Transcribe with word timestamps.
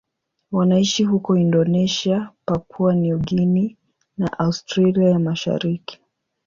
Wanaishi 0.51 1.03
huko 1.03 1.37
Indonesia, 1.37 2.29
Papua 2.45 2.95
New 2.95 3.17
Guinea 3.19 3.75
na 4.17 4.39
Australia 4.39 5.09
ya 5.09 5.19
Mashariki. 5.19 5.99